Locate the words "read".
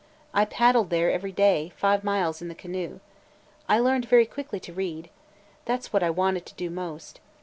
4.73-5.11